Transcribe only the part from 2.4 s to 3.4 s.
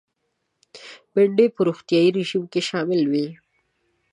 کې شامله وي